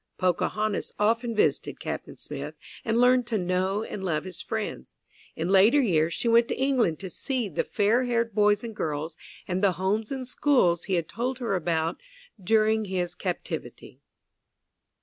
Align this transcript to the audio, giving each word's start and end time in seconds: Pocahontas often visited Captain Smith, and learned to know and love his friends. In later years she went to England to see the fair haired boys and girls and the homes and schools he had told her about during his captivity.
Pocahontas 0.17 0.91
often 0.97 1.35
visited 1.35 1.79
Captain 1.79 2.17
Smith, 2.17 2.55
and 2.83 2.99
learned 2.99 3.27
to 3.27 3.37
know 3.37 3.83
and 3.83 4.03
love 4.03 4.23
his 4.23 4.41
friends. 4.41 4.95
In 5.35 5.47
later 5.49 5.79
years 5.79 6.11
she 6.11 6.27
went 6.27 6.47
to 6.47 6.57
England 6.59 6.97
to 7.01 7.07
see 7.11 7.47
the 7.47 7.63
fair 7.63 8.05
haired 8.05 8.33
boys 8.33 8.63
and 8.63 8.75
girls 8.75 9.15
and 9.47 9.63
the 9.63 9.73
homes 9.73 10.11
and 10.11 10.27
schools 10.27 10.85
he 10.85 10.95
had 10.95 11.07
told 11.07 11.37
her 11.37 11.53
about 11.53 12.01
during 12.43 12.85
his 12.85 13.13
captivity. 13.13 14.01